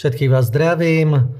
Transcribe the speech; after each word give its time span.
Všetkých 0.00 0.32
vás 0.32 0.48
zdravím. 0.48 1.36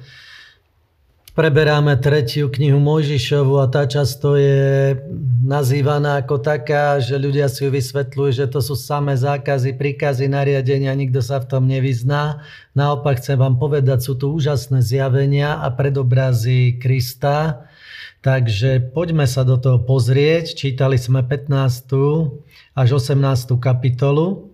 Preberáme 1.32 1.96
tretiu 1.96 2.52
knihu 2.52 2.76
Mojžišovu 2.76 3.56
a 3.56 3.72
tá 3.72 3.88
často 3.88 4.36
je 4.36 5.00
nazývaná 5.40 6.20
ako 6.20 6.44
taká, 6.44 7.00
že 7.00 7.16
ľudia 7.16 7.48
si 7.48 7.64
ju 7.64 7.72
vysvetľujú, 7.72 8.30
že 8.36 8.44
to 8.52 8.60
sú 8.60 8.76
samé 8.76 9.16
zákazy, 9.16 9.80
príkazy, 9.80 10.28
nariadenia, 10.28 10.92
nikto 10.92 11.24
sa 11.24 11.40
v 11.40 11.48
tom 11.48 11.64
nevyzná. 11.72 12.44
Naopak 12.76 13.24
chcem 13.24 13.40
vám 13.40 13.56
povedať, 13.56 14.04
sú 14.04 14.20
tu 14.20 14.28
úžasné 14.28 14.84
zjavenia 14.84 15.56
a 15.64 15.72
predobrazy 15.72 16.76
Krista. 16.76 17.64
Takže 18.20 18.92
poďme 18.92 19.24
sa 19.24 19.40
do 19.40 19.56
toho 19.56 19.80
pozrieť. 19.80 20.52
Čítali 20.52 21.00
sme 21.00 21.24
15. 21.24 21.48
až 22.76 22.88
18. 22.92 23.56
kapitolu. 23.56 24.49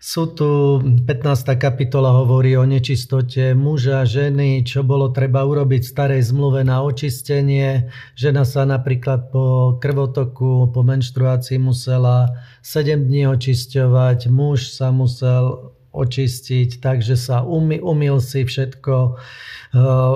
Sú 0.00 0.32
tu 0.32 0.80
15. 0.80 1.60
kapitola 1.60 2.24
hovorí 2.24 2.56
o 2.56 2.64
nečistote 2.64 3.52
muža, 3.52 4.08
ženy, 4.08 4.64
čo 4.64 4.80
bolo 4.80 5.12
treba 5.12 5.44
urobiť 5.44 5.84
v 5.84 5.92
starej 5.92 6.22
zmluve 6.24 6.64
na 6.64 6.80
očistenie. 6.80 7.92
Žena 8.16 8.48
sa 8.48 8.64
napríklad 8.64 9.28
po 9.28 9.76
krvotoku, 9.76 10.72
po 10.72 10.80
menštruácii 10.80 11.60
musela 11.60 12.32
7 12.64 12.96
dní 12.96 13.28
očisťovať, 13.28 14.32
muž 14.32 14.72
sa 14.72 14.88
musel 14.88 15.76
očistiť, 15.90 16.78
takže 16.78 17.18
sa 17.18 17.42
umy, 17.42 17.82
umil 17.82 18.22
si 18.22 18.46
všetko. 18.46 19.18
Eh, 19.70 20.14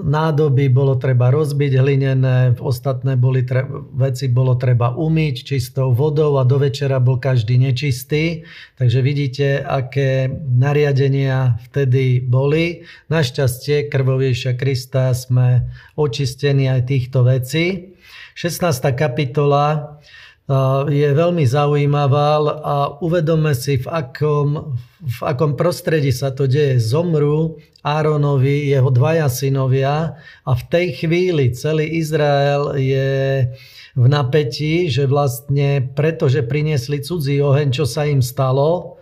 nádoby 0.00 0.72
bolo 0.72 0.96
treba 0.96 1.28
rozbiť 1.28 1.76
hlinené, 1.76 2.56
ostatné 2.56 3.20
boli 3.20 3.44
tre, 3.44 3.68
veci 3.92 4.32
bolo 4.32 4.56
treba 4.56 4.96
umyť 4.96 5.34
čistou 5.44 5.92
vodou 5.92 6.40
a 6.40 6.48
do 6.48 6.56
večera 6.56 7.04
bol 7.04 7.20
každý 7.20 7.60
nečistý. 7.60 8.48
Takže 8.80 9.04
vidíte, 9.04 9.46
aké 9.60 10.32
nariadenia 10.48 11.60
vtedy 11.68 12.24
boli. 12.24 12.88
Našťastie 13.12 13.92
krvovejšia 13.92 14.56
Krista 14.56 15.12
sme 15.12 15.68
očistení 16.00 16.72
aj 16.72 16.88
týchto 16.88 17.28
vecí. 17.28 17.96
16. 18.40 18.66
kapitola 18.96 20.00
je 20.92 21.08
veľmi 21.08 21.44
zaujímavá 21.48 22.36
a 22.60 22.76
uvedome 23.00 23.56
si, 23.56 23.80
v 23.80 23.88
akom, 23.88 24.76
v 25.00 25.18
akom 25.24 25.56
prostredí 25.56 26.12
sa 26.12 26.36
to 26.36 26.44
deje. 26.44 26.76
Zomrú 26.84 27.56
Áronovi, 27.80 28.68
jeho 28.68 28.92
dvaja 28.92 29.32
synovia 29.32 30.20
a 30.44 30.52
v 30.52 30.62
tej 30.68 30.86
chvíli 31.00 31.56
celý 31.56 31.96
Izrael 31.96 32.76
je 32.76 33.08
v 33.96 34.04
napätí, 34.04 34.92
že 34.92 35.08
vlastne 35.08 35.80
pretože 35.96 36.44
priniesli 36.44 37.00
cudzí 37.00 37.40
oheň, 37.40 37.68
čo 37.72 37.88
sa 37.88 38.04
im 38.04 38.20
stalo, 38.20 38.93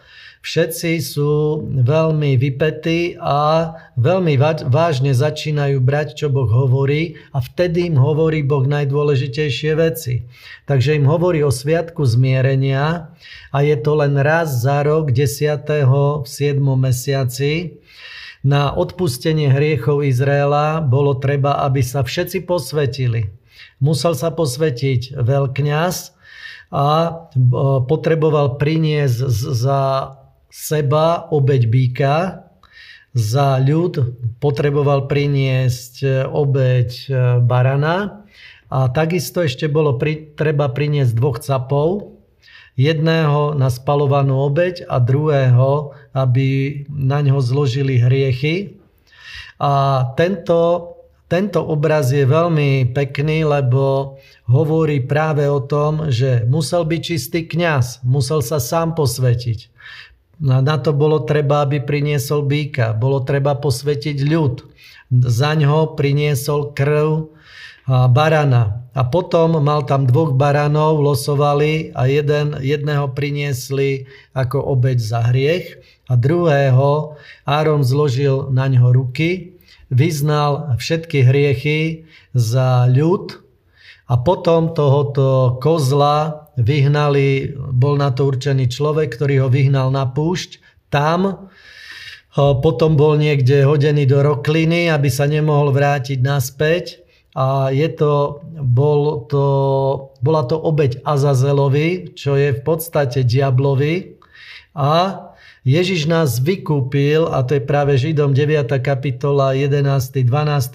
všetci 0.42 0.98
sú 0.98 1.62
veľmi 1.70 2.34
vypetí 2.34 3.14
a 3.22 3.72
veľmi 3.94 4.34
vážne 4.66 5.14
začínajú 5.14 5.78
brať, 5.78 6.18
čo 6.18 6.26
Boh 6.34 6.50
hovorí 6.50 7.14
a 7.30 7.38
vtedy 7.38 7.94
im 7.94 7.96
hovorí 7.96 8.42
Boh 8.42 8.66
najdôležitejšie 8.66 9.72
veci. 9.78 10.26
Takže 10.66 10.98
im 10.98 11.06
hovorí 11.06 11.46
o 11.46 11.54
sviatku 11.54 12.02
zmierenia 12.02 13.14
a 13.54 13.58
je 13.62 13.76
to 13.78 13.94
len 13.94 14.18
raz 14.18 14.66
za 14.66 14.82
rok 14.82 15.14
10. 15.14 15.62
v 15.86 16.26
7. 16.26 16.58
mesiaci. 16.58 17.78
Na 18.42 18.74
odpustenie 18.74 19.46
hriechov 19.46 20.02
Izraela 20.02 20.82
bolo 20.82 21.14
treba, 21.14 21.62
aby 21.62 21.78
sa 21.86 22.02
všetci 22.02 22.42
posvetili. 22.42 23.30
Musel 23.78 24.18
sa 24.18 24.34
posvetiť 24.34 25.14
veľkňaz 25.14 25.94
a 26.74 26.86
potreboval 27.86 28.58
priniesť 28.58 29.18
za 29.54 29.80
seba 30.52 31.32
obeď 31.32 31.62
býka, 31.72 32.16
za 33.12 33.60
ľud 33.60 34.16
potreboval 34.40 35.04
priniesť 35.04 35.94
e, 36.00 36.08
obeď 36.24 36.88
e, 36.88 37.08
barana 37.44 38.24
a 38.72 38.88
takisto 38.88 39.44
ešte 39.44 39.68
bolo 39.68 40.00
pri, 40.00 40.32
treba 40.32 40.72
priniesť 40.72 41.12
dvoch 41.12 41.36
capov, 41.44 42.16
jedného 42.72 43.52
na 43.52 43.68
spalovanú 43.68 44.40
obeď 44.48 44.88
a 44.88 44.96
druhého, 44.96 45.92
aby 46.16 46.80
na 46.88 47.20
ňo 47.20 47.44
zložili 47.44 48.00
hriechy. 48.00 48.80
A 49.60 50.08
tento, 50.16 50.88
tento 51.28 51.60
obraz 51.60 52.16
je 52.16 52.24
veľmi 52.24 52.96
pekný, 52.96 53.44
lebo 53.44 54.16
hovorí 54.48 55.04
práve 55.04 55.44
o 55.52 55.60
tom, 55.60 56.08
že 56.08 56.48
musel 56.48 56.88
byť 56.88 57.00
čistý 57.04 57.44
kňaz, 57.44 58.00
musel 58.08 58.40
sa 58.40 58.56
sám 58.56 58.96
posvetiť. 58.96 59.68
Na 60.42 60.76
to 60.82 60.90
bolo 60.90 61.22
treba, 61.22 61.62
aby 61.62 61.78
priniesol 61.78 62.42
býka. 62.42 62.90
Bolo 62.98 63.22
treba 63.22 63.54
posvetiť 63.54 64.26
ľud. 64.26 64.66
Za 65.12 65.54
ňo 65.54 65.94
priniesol 65.94 66.74
krv 66.74 67.30
barana. 67.86 68.82
A 68.92 69.08
potom 69.08 69.56
mal 69.62 69.88
tam 69.88 70.04
dvoch 70.04 70.36
baranov, 70.36 71.00
losovali 71.00 71.94
a 71.96 72.04
jeden, 72.10 72.58
jedného 72.60 73.08
priniesli 73.14 74.04
ako 74.36 74.60
obeď 74.60 74.98
za 75.00 75.20
hriech 75.32 75.80
a 76.10 76.14
druhého 76.18 77.16
Áron 77.48 77.80
zložil 77.80 78.52
na 78.52 78.68
ňo 78.68 78.92
ruky, 78.92 79.56
vyznal 79.88 80.76
všetky 80.76 81.24
hriechy 81.24 82.04
za 82.36 82.84
ľud 82.84 83.40
a 84.12 84.14
potom 84.20 84.76
tohoto 84.76 85.56
kozla 85.56 86.41
vyhnali, 86.60 87.56
bol 87.56 87.96
na 87.96 88.12
to 88.12 88.28
určený 88.28 88.68
človek, 88.68 89.16
ktorý 89.16 89.46
ho 89.46 89.48
vyhnal 89.48 89.88
na 89.88 90.04
púšť. 90.08 90.60
Tam 90.92 91.48
potom 92.36 92.96
bol 92.96 93.16
niekde 93.20 93.64
hodený 93.64 94.08
do 94.08 94.20
rokliny, 94.24 94.88
aby 94.88 95.08
sa 95.12 95.28
nemohol 95.28 95.72
vrátiť 95.72 96.20
naspäť. 96.20 97.04
A 97.32 97.72
je 97.72 97.88
to, 97.88 98.44
bol 98.60 99.24
to, 99.24 99.46
bola 100.20 100.44
to 100.44 100.60
obeď 100.60 101.00
Azazelovi, 101.00 102.12
čo 102.12 102.36
je 102.36 102.52
v 102.52 102.60
podstate 102.60 103.24
diablovi. 103.24 104.20
A 104.76 105.31
Ježiš 105.62 106.10
nás 106.10 106.42
vykúpil, 106.42 107.30
a 107.30 107.46
to 107.46 107.54
je 107.54 107.62
práve 107.62 107.94
Židom 107.94 108.34
9. 108.34 108.66
kapitola 108.82 109.54
11. 109.54 110.10
12. 110.10 110.26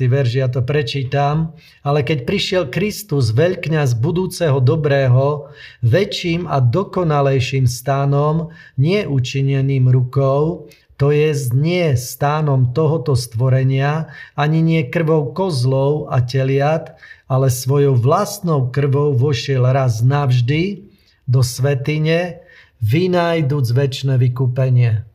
verž, 0.08 0.32
ja 0.40 0.48
to 0.48 0.64
prečítam, 0.64 1.52
ale 1.84 2.08
keď 2.08 2.24
prišiel 2.24 2.64
Kristus, 2.72 3.36
veľkňaz 3.36 4.00
budúceho 4.00 4.64
dobrého, 4.64 5.52
väčším 5.84 6.48
a 6.48 6.64
dokonalejším 6.64 7.68
stánom, 7.68 8.56
nie 8.80 9.04
učineným 9.04 9.92
rukou, 9.92 10.72
to 10.96 11.12
je 11.12 11.36
nie 11.52 11.92
stánom 12.00 12.72
tohoto 12.72 13.12
stvorenia, 13.20 14.08
ani 14.40 14.64
nie 14.64 14.88
krvou 14.88 15.36
kozlov 15.36 16.16
a 16.16 16.24
teliat, 16.24 16.96
ale 17.28 17.52
svojou 17.52 18.00
vlastnou 18.00 18.72
krvou 18.72 19.12
vošiel 19.12 19.68
raz 19.68 20.00
navždy 20.00 20.88
do 21.28 21.44
svetine, 21.44 22.47
vynajdúc 22.82 23.66
väčšie 23.74 24.16
vykúpenie. 24.18 25.08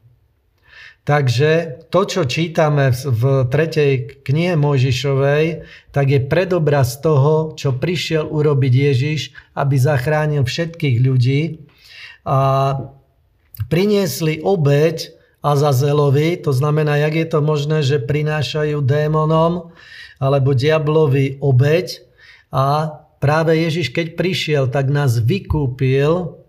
Takže 1.03 1.83
to, 1.91 2.07
čo 2.07 2.23
čítame 2.31 2.95
v 2.95 3.51
tretej 3.51 4.23
knihe 4.23 4.55
Mojžišovej, 4.55 5.67
tak 5.91 6.07
je 6.15 6.23
predobraz 6.23 7.03
toho, 7.03 7.59
čo 7.59 7.75
prišiel 7.75 8.31
urobiť 8.31 8.73
Ježiš, 8.73 9.35
aby 9.59 9.75
zachránil 9.83 10.47
všetkých 10.47 10.97
ľudí. 11.03 11.67
A 12.23 12.39
priniesli 13.67 14.47
obeď 14.47 15.11
Azazelovi, 15.43 16.39
to 16.39 16.55
znamená, 16.55 17.03
jak 17.03 17.15
je 17.19 17.27
to 17.27 17.43
možné, 17.43 17.83
že 17.83 17.99
prinášajú 17.99 18.79
démonom 18.79 19.75
alebo 20.23 20.55
diablovi 20.55 21.43
obeď 21.43 21.99
a 22.55 22.95
práve 23.19 23.59
Ježiš, 23.59 23.91
keď 23.91 24.15
prišiel, 24.15 24.65
tak 24.71 24.87
nás 24.87 25.19
vykúpil 25.19 26.42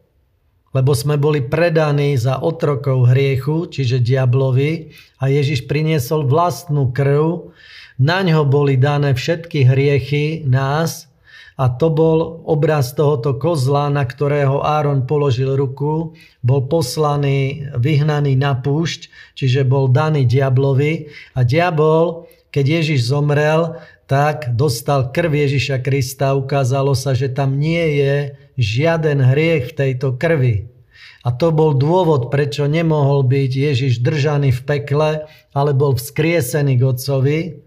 lebo 0.74 0.98
sme 0.98 1.22
boli 1.22 1.46
predaní 1.46 2.18
za 2.18 2.42
otrokov 2.42 3.14
hriechu, 3.14 3.70
čiže 3.70 4.02
diablovi 4.02 4.92
a 5.22 5.30
Ježiš 5.30 5.70
priniesol 5.70 6.26
vlastnú 6.26 6.90
krv, 6.90 7.54
na 8.02 8.26
ňo 8.26 8.50
boli 8.50 8.76
dané 8.76 9.14
všetky 9.14 9.70
hriechy 9.70 10.42
nás 10.50 11.14
a 11.54 11.70
to 11.70 11.94
bol 11.94 12.42
obraz 12.50 12.98
tohoto 12.98 13.38
kozla, 13.38 13.94
na 13.94 14.02
ktorého 14.02 14.66
Áron 14.66 15.06
položil 15.06 15.54
ruku, 15.54 16.18
bol 16.42 16.66
poslaný, 16.66 17.70
vyhnaný 17.78 18.34
na 18.34 18.58
púšť, 18.58 19.14
čiže 19.38 19.62
bol 19.62 19.86
daný 19.94 20.26
diablovi. 20.26 21.14
A 21.38 21.46
diabol, 21.46 22.26
keď 22.50 22.82
Ježiš 22.82 23.14
zomrel, 23.14 23.78
tak 24.06 24.52
dostal 24.54 25.10
krv 25.16 25.32
Ježiša 25.48 25.80
Krista, 25.80 26.36
ukázalo 26.36 26.94
sa, 26.94 27.16
že 27.16 27.32
tam 27.32 27.56
nie 27.58 28.00
je 28.04 28.16
žiaden 28.60 29.24
hriech 29.24 29.72
v 29.72 29.78
tejto 29.78 30.20
krvi. 30.20 30.70
A 31.24 31.32
to 31.32 31.56
bol 31.56 31.72
dôvod, 31.72 32.28
prečo 32.28 32.68
nemohol 32.68 33.24
byť 33.24 33.52
Ježiš 33.56 34.04
držaný 34.04 34.52
v 34.52 34.62
pekle, 34.68 35.10
ale 35.56 35.72
bol 35.72 35.96
vzkriesený 35.96 36.76
k. 36.76 37.64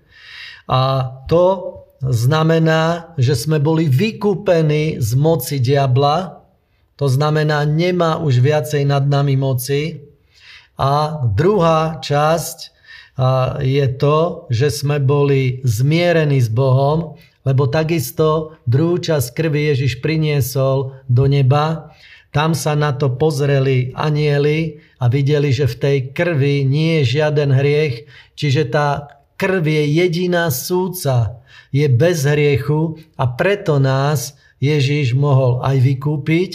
A 0.69 1.09
to 1.25 1.81
znamená, 2.05 3.17
že 3.17 3.33
sme 3.33 3.57
boli 3.57 3.89
vykúpení 3.89 5.01
z 5.01 5.11
moci 5.17 5.57
diabla, 5.57 6.45
to 6.97 7.09
znamená, 7.09 7.65
nemá 7.65 8.21
už 8.21 8.41
viacej 8.41 8.85
nad 8.85 9.05
nami 9.09 9.37
moci. 9.37 10.05
A 10.77 11.25
druhá 11.25 12.01
časť 12.05 12.76
je 13.65 13.87
to, 13.97 14.45
že 14.53 14.69
sme 14.69 15.01
boli 15.01 15.65
zmierení 15.65 16.37
s 16.37 16.53
Bohom, 16.53 17.17
lebo 17.49 17.71
takisto 17.71 18.59
druhú 18.69 19.01
časť 19.01 19.33
krvi 19.33 19.73
Ježiš 19.73 20.05
priniesol 20.05 20.99
do 21.09 21.25
neba. 21.25 21.95
Tam 22.35 22.53
sa 22.53 22.77
na 22.77 22.93
to 22.93 23.17
pozreli 23.17 23.97
anieli 23.97 24.83
a 25.01 25.09
videli, 25.09 25.55
že 25.55 25.65
v 25.65 25.77
tej 25.81 25.97
krvi 26.13 26.67
nie 26.69 27.01
je 27.01 27.17
žiaden 27.17 27.55
hriech, 27.55 28.05
čiže 28.37 28.69
tá 28.69 29.17
krv 29.41 29.65
je 29.65 29.85
jediná 30.05 30.53
súca, 30.53 31.41
je 31.73 31.89
bez 31.89 32.25
hriechu 32.25 33.01
a 33.17 33.25
preto 33.29 33.81
nás 33.81 34.37
Ježiš 34.61 35.13
mohol 35.13 35.61
aj 35.65 35.77
vykúpiť 35.81 36.51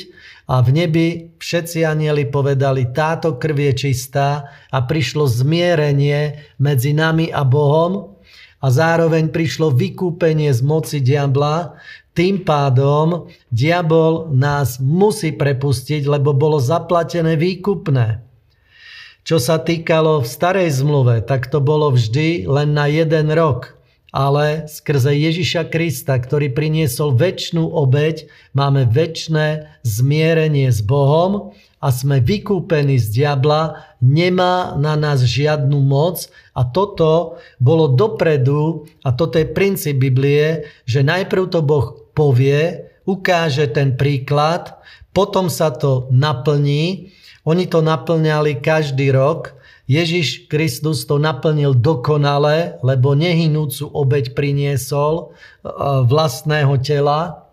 a 0.51 0.59
v 0.59 0.69
nebi 0.75 1.07
všetci 1.39 1.87
anieli 1.87 2.27
povedali, 2.27 2.91
táto 2.91 3.39
krv 3.39 3.71
je 3.71 3.73
čistá 3.87 4.51
a 4.67 4.83
prišlo 4.83 5.23
zmierenie 5.23 6.43
medzi 6.59 6.91
nami 6.91 7.31
a 7.31 7.47
Bohom 7.47 8.19
a 8.59 8.67
zároveň 8.67 9.31
prišlo 9.31 9.71
vykúpenie 9.71 10.51
z 10.51 10.59
moci 10.59 10.99
diabla. 10.99 11.79
Tým 12.11 12.43
pádom 12.43 13.31
diabol 13.47 14.27
nás 14.35 14.83
musí 14.83 15.31
prepustiť, 15.31 16.03
lebo 16.03 16.35
bolo 16.35 16.59
zaplatené 16.59 17.39
výkupné. 17.39 18.19
Čo 19.23 19.39
sa 19.39 19.55
týkalo 19.55 20.19
v 20.19 20.27
starej 20.27 20.83
zmluve, 20.83 21.23
tak 21.23 21.47
to 21.47 21.63
bolo 21.63 21.95
vždy 21.95 22.43
len 22.51 22.75
na 22.75 22.91
jeden 22.91 23.31
rok. 23.31 23.79
Ale 24.11 24.67
skrze 24.67 25.15
Ježiša 25.15 25.71
Krista, 25.71 26.19
ktorý 26.19 26.51
priniesol 26.51 27.15
väčšnú 27.15 27.63
obeď, 27.63 28.27
máme 28.51 28.83
väčšné 28.83 29.79
zmierenie 29.87 30.67
s 30.67 30.83
Bohom 30.83 31.55
a 31.79 31.87
sme 31.95 32.19
vykúpení 32.19 32.99
z 32.99 33.07
diabla, 33.07 33.87
nemá 34.03 34.75
na 34.75 34.99
nás 34.99 35.23
žiadnu 35.23 35.79
moc 35.79 36.27
a 36.51 36.67
toto 36.67 37.39
bolo 37.57 37.95
dopredu 37.95 38.85
a 39.01 39.15
toto 39.15 39.39
je 39.39 39.47
princíp 39.47 39.97
Biblie, 39.97 40.67
že 40.83 41.07
najprv 41.07 41.47
to 41.47 41.63
Boh 41.63 42.11
povie, 42.11 42.91
ukáže 43.07 43.71
ten 43.71 43.95
príklad, 43.95 44.77
potom 45.15 45.47
sa 45.51 45.71
to 45.71 46.11
naplní. 46.11 47.11
Oni 47.43 47.65
to 47.65 47.81
naplňali 47.81 48.61
každý 48.61 49.11
rok. 49.11 49.57
Ježiš 49.89 50.47
Kristus 50.51 51.03
to 51.09 51.17
naplnil 51.17 51.73
dokonale, 51.77 52.81
lebo 52.85 53.17
nehynúcu 53.17 53.89
obeď 53.91 54.37
priniesol 54.37 55.13
e, 55.19 55.69
vlastného 56.05 56.75
tela 56.81 57.49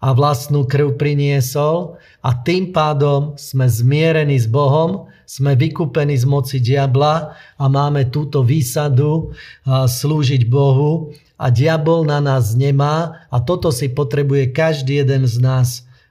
a 0.00 0.08
vlastnú 0.16 0.64
krv 0.64 0.96
priniesol 0.96 2.00
a 2.24 2.30
tým 2.32 2.72
pádom 2.72 3.36
sme 3.36 3.68
zmierení 3.68 4.40
s 4.40 4.48
Bohom, 4.48 5.12
sme 5.28 5.54
vykúpení 5.54 6.16
z 6.16 6.24
moci 6.24 6.58
diabla 6.58 7.36
a 7.36 7.64
máme 7.68 8.08
túto 8.08 8.42
výsadu 8.42 9.30
slúžiť 9.68 10.42
Bohu 10.48 11.14
a 11.38 11.46
diabol 11.54 12.02
na 12.02 12.18
nás 12.18 12.56
nemá 12.58 13.28
a 13.30 13.38
toto 13.38 13.70
si 13.70 13.92
potrebuje 13.92 14.50
každý 14.50 15.04
jeden 15.04 15.28
z 15.28 15.38
nás 15.38 15.68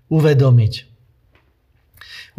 uvedomiť. 0.07 0.89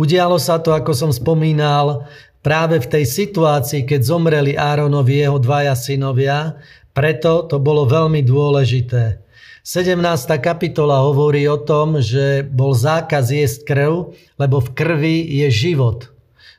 Udialo 0.00 0.40
sa 0.40 0.56
to, 0.56 0.72
ako 0.72 0.96
som 0.96 1.10
spomínal, 1.12 2.08
práve 2.40 2.80
v 2.80 2.90
tej 2.90 3.04
situácii, 3.04 3.84
keď 3.84 4.00
zomreli 4.00 4.56
Áronovi 4.56 5.24
jeho 5.24 5.38
dvaja 5.40 5.76
synovia, 5.76 6.56
preto 6.92 7.46
to 7.46 7.60
bolo 7.62 7.86
veľmi 7.86 8.20
dôležité. 8.24 9.20
17. 9.60 10.00
kapitola 10.40 11.04
hovorí 11.04 11.44
o 11.44 11.60
tom, 11.60 12.00
že 12.00 12.42
bol 12.42 12.72
zákaz 12.72 13.28
jesť 13.28 13.60
krv, 13.68 13.92
lebo 14.40 14.56
v 14.58 14.72
krvi 14.72 15.16
je 15.44 15.48
život. 15.52 16.08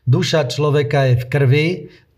Duša 0.05 0.45
človeka 0.47 1.09
je 1.09 1.15
v 1.17 1.25
krvi, 1.25 1.67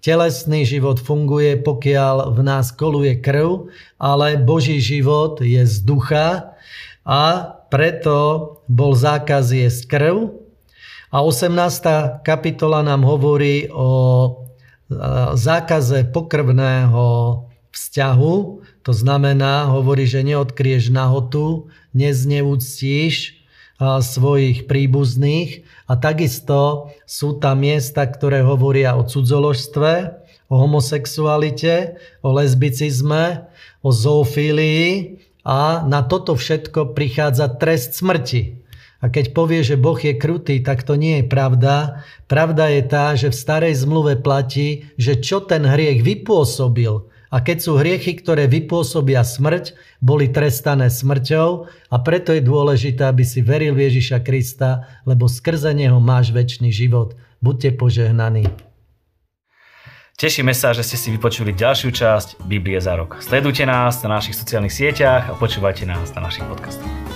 telesný 0.04 0.68
život 0.68 1.00
funguje, 1.00 1.56
pokiaľ 1.64 2.36
v 2.36 2.40
nás 2.44 2.76
koluje 2.76 3.16
krv, 3.24 3.72
ale 3.96 4.36
Boží 4.36 4.84
život 4.84 5.40
je 5.40 5.64
z 5.64 5.76
ducha 5.88 6.60
a 7.08 7.24
preto 7.72 8.60
bol 8.68 8.92
zákaz 8.92 9.56
jesť 9.56 9.82
krv. 9.88 10.16
A 11.14 11.22
18. 11.22 12.26
kapitola 12.26 12.82
nám 12.82 13.06
hovorí 13.06 13.70
o 13.70 14.42
zákaze 15.38 16.10
pokrvného 16.10 17.06
vzťahu, 17.70 18.36
to 18.82 18.92
znamená, 18.98 19.70
hovorí, 19.70 20.10
že 20.10 20.26
neodkrieš 20.26 20.90
nahotu, 20.90 21.70
nezneúctíš 21.94 23.46
svojich 23.84 24.66
príbuzných 24.66 25.70
a 25.86 26.02
takisto 26.02 26.90
sú 27.06 27.38
tam 27.38 27.62
miesta, 27.62 28.10
ktoré 28.10 28.42
hovoria 28.42 28.98
o 28.98 29.06
cudzoložstve, 29.06 30.18
o 30.50 30.56
homosexualite, 30.58 32.02
o 32.26 32.34
lesbicizme, 32.34 33.54
o 33.86 33.94
zoofílii 33.94 35.22
a 35.46 35.86
na 35.86 36.02
toto 36.02 36.34
všetko 36.34 36.98
prichádza 36.98 37.54
trest 37.62 37.94
smrti. 38.02 38.63
A 39.04 39.12
keď 39.12 39.36
povie, 39.36 39.60
že 39.68 39.76
Boh 39.76 40.00
je 40.00 40.16
krutý, 40.16 40.64
tak 40.64 40.88
to 40.88 40.96
nie 40.96 41.20
je 41.20 41.26
pravda. 41.28 42.08
Pravda 42.32 42.72
je 42.72 42.82
tá, 42.88 43.06
že 43.20 43.36
v 43.36 43.36
starej 43.36 43.84
zmluve 43.84 44.16
platí, 44.24 44.88
že 44.96 45.20
čo 45.20 45.44
ten 45.44 45.68
hriech 45.68 46.00
vypôsobil, 46.00 47.12
a 47.34 47.42
keď 47.42 47.58
sú 47.66 47.82
hriechy, 47.82 48.14
ktoré 48.14 48.46
vypôsobia 48.46 49.26
smrť, 49.26 49.74
boli 49.98 50.30
trestané 50.30 50.94
smrťou 50.94 51.66
a 51.90 51.96
preto 52.06 52.30
je 52.30 52.46
dôležité, 52.46 53.10
aby 53.10 53.26
si 53.26 53.42
veril 53.42 53.74
Ježiša 53.74 54.22
Krista, 54.22 55.02
lebo 55.02 55.26
skrze 55.26 55.74
Neho 55.74 55.98
máš 55.98 56.30
väčší 56.30 56.70
život. 56.70 57.18
Buďte 57.42 57.74
požehnaní. 57.74 58.46
Tešíme 60.14 60.54
sa, 60.54 60.78
že 60.78 60.86
ste 60.86 60.94
si 60.94 61.10
vypočuli 61.10 61.58
ďalšiu 61.58 61.90
časť 61.90 62.46
Biblie 62.46 62.78
za 62.78 62.94
rok. 62.94 63.18
Sledujte 63.18 63.66
nás 63.66 63.98
na 64.06 64.22
našich 64.22 64.38
sociálnych 64.38 64.72
sieťach 64.72 65.34
a 65.34 65.38
počúvajte 65.42 65.90
nás 65.90 66.14
na 66.14 66.30
našich 66.30 66.46
podcastoch. 66.46 67.13